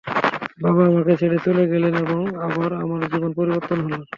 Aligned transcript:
বাবা 0.57 0.81
আমাকে 0.85 1.13
ছেড়ে 1.19 1.37
চলে 1.45 1.63
গেলেন, 1.71 1.93
এবং 2.03 2.21
আবার 2.47 2.69
আমার 2.83 3.01
জীবন 3.11 3.31
পরিবর্তন 3.39 3.77
হলো। 3.85 4.01